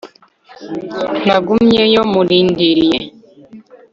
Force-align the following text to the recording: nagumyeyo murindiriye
nagumyeyo 1.25 2.01
murindiriye 2.11 2.99